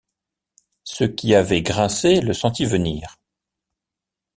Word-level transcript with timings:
Ce 0.83 1.03
qui 1.03 1.35
avait 1.35 1.61
grincé 1.61 2.21
le 2.21 2.33
sentit 2.33 2.65
venir. 2.65 3.17